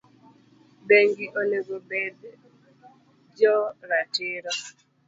bengi 0.87 1.25
onego 1.41 1.75
bed 1.89 2.17
jo 3.39 3.57
ratiro. 3.89 4.51